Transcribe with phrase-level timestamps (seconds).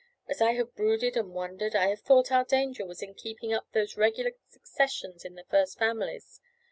[0.27, 3.67] As I have brooded and wondered, I have thought our danger was in keeping up
[3.71, 6.41] those regular successions in the first families."